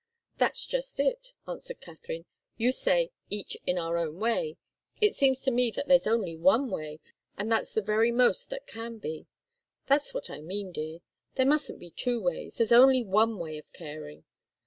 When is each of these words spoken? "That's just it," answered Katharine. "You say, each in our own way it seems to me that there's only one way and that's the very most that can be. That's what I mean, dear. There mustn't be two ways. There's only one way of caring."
"That's 0.39 0.65
just 0.65 0.99
it," 0.99 1.31
answered 1.47 1.79
Katharine. 1.79 2.25
"You 2.57 2.71
say, 2.71 3.11
each 3.29 3.55
in 3.67 3.77
our 3.77 3.97
own 3.97 4.17
way 4.17 4.57
it 4.99 5.13
seems 5.13 5.41
to 5.41 5.51
me 5.51 5.69
that 5.69 5.87
there's 5.87 6.07
only 6.07 6.35
one 6.35 6.71
way 6.71 6.99
and 7.37 7.51
that's 7.51 7.71
the 7.73 7.83
very 7.83 8.11
most 8.11 8.49
that 8.49 8.65
can 8.65 8.97
be. 8.97 9.27
That's 9.85 10.11
what 10.11 10.27
I 10.31 10.41
mean, 10.41 10.71
dear. 10.71 11.01
There 11.35 11.45
mustn't 11.45 11.77
be 11.79 11.91
two 11.91 12.19
ways. 12.19 12.55
There's 12.57 12.71
only 12.71 13.03
one 13.03 13.37
way 13.37 13.59
of 13.59 13.71
caring." 13.73 14.23